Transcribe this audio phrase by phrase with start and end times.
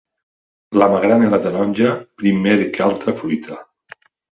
[0.83, 1.95] La magrana i la taronja
[2.25, 3.65] primer que altra fruita.